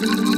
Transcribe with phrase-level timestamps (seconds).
[0.00, 0.37] These water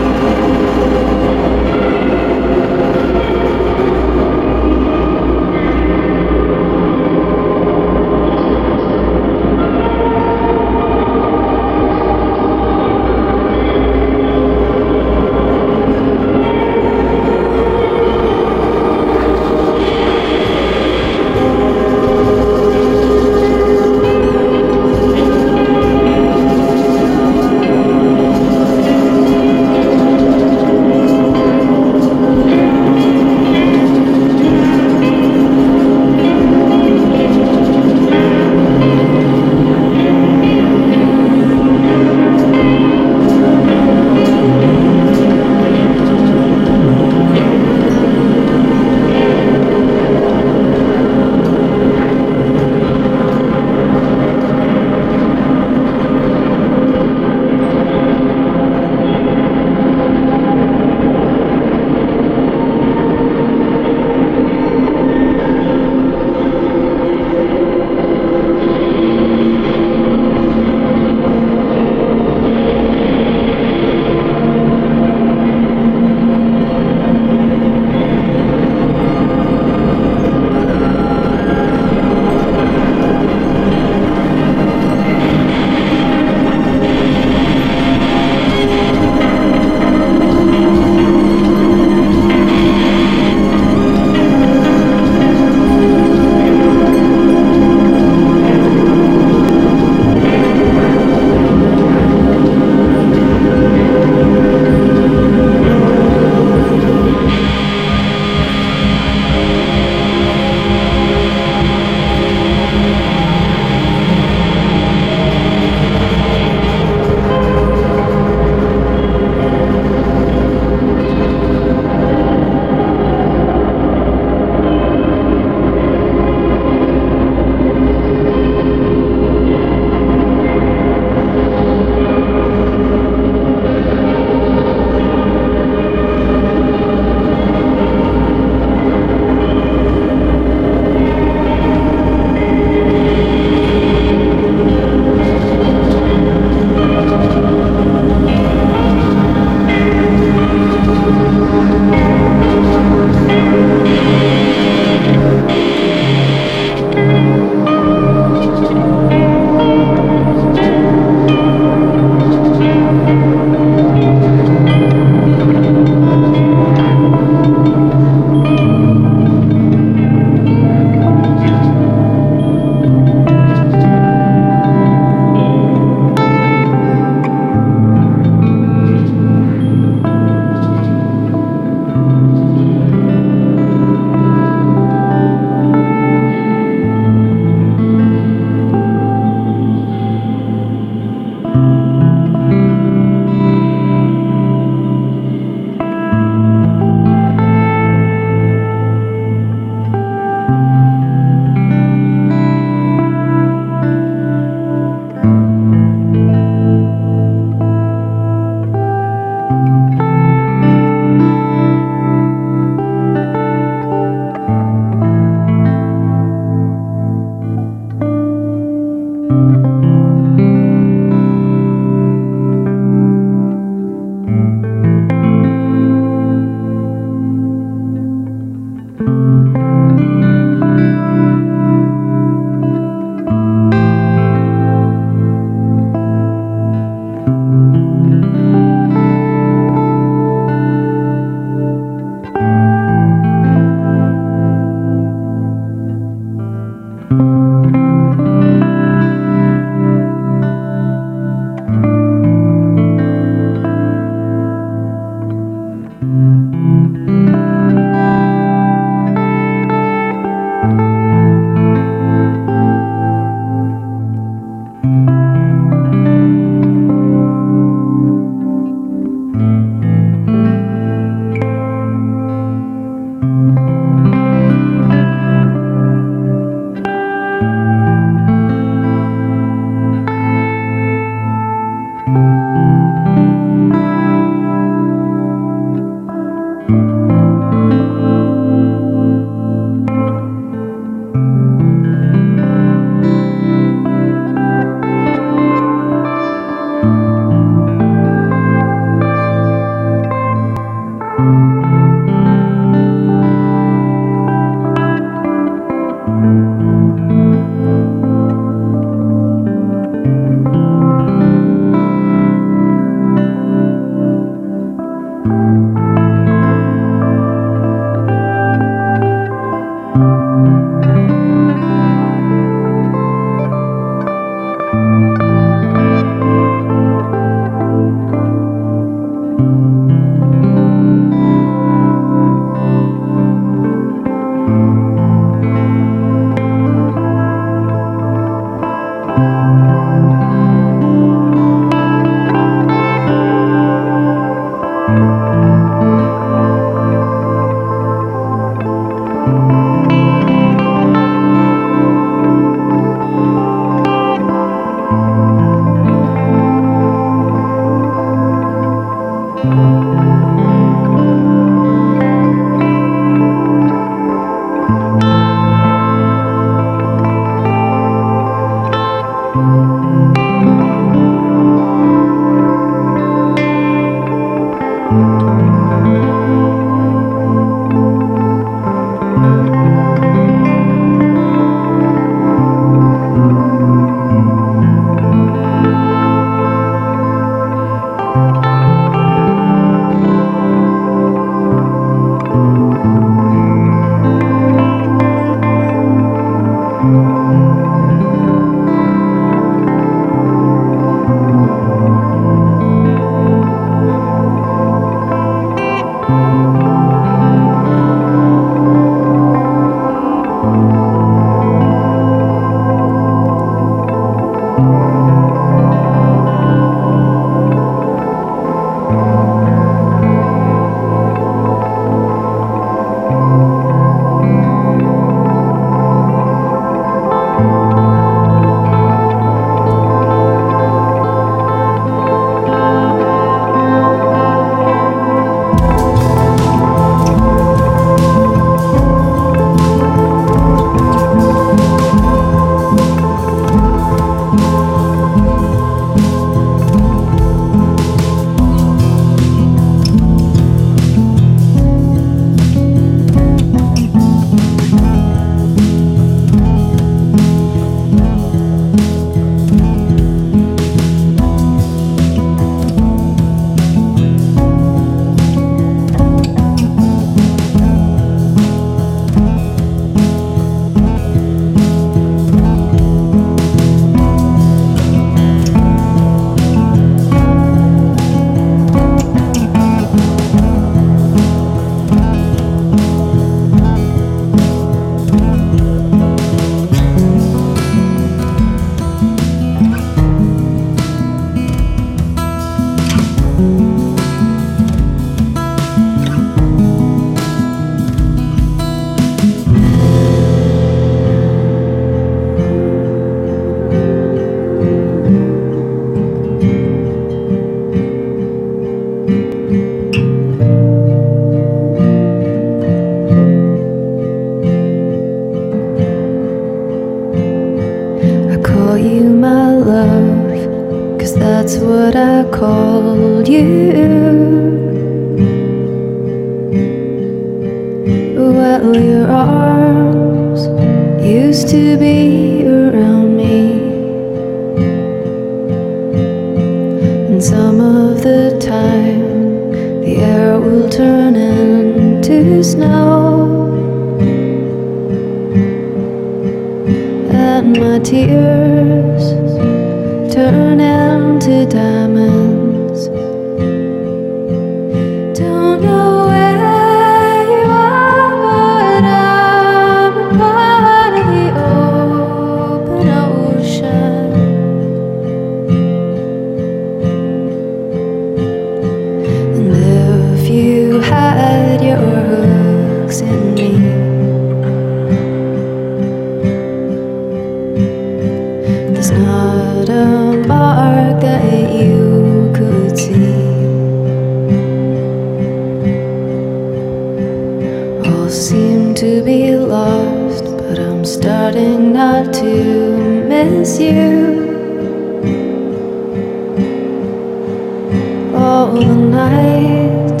[598.54, 600.00] night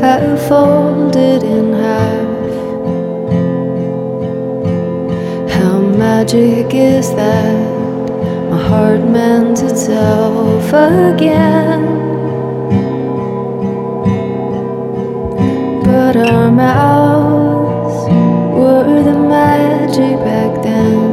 [0.00, 2.54] have folded in half.
[5.50, 8.50] How magic is that?
[8.50, 11.82] My heart mends itself again.
[15.84, 18.08] But our mouths
[18.58, 21.03] were the magic back then.